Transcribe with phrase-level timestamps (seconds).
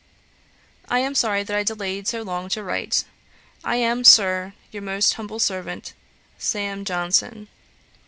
[0.89, 3.03] 'I am sorry that I delayed so long to write.
[3.63, 5.93] 'I am, Sir, 'Your most humble servant,
[6.39, 6.85] 'SAM.
[6.85, 7.47] JOHNSON.'